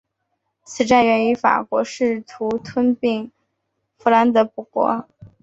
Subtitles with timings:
[0.63, 3.31] 此战源于法国试图吞并
[3.99, 5.07] 弗兰德伯国。